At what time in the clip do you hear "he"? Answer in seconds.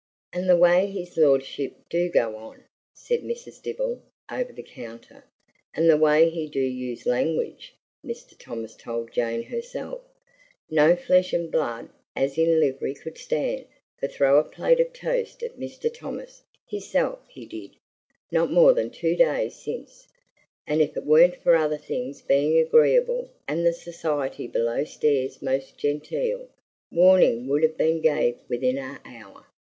6.27-6.47, 17.29-17.45